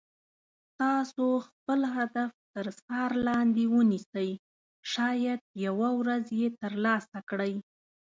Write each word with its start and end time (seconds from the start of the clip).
تاسو 0.79 1.25
خپل 1.47 1.79
هدف 1.95 2.31
تر 2.53 2.65
څار 2.79 3.09
لاندې 3.27 3.63
ونیسئ 3.75 4.29
شاید 4.93 5.39
یوه 5.65 5.89
ورځ 5.99 6.25
یې 6.39 6.47
تر 6.61 6.73
لاسه 6.85 7.17
کړئ. 7.29 7.53